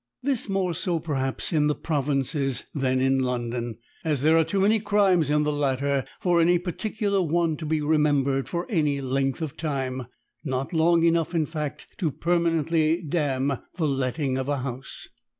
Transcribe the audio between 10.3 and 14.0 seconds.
not long enough in fact to permanently damn the